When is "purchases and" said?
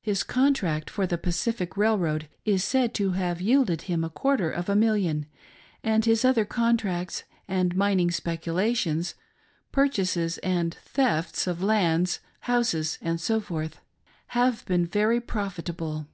9.70-10.74